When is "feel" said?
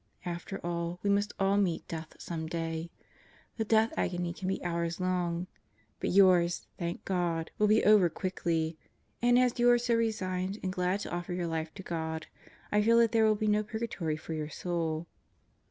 12.81-12.97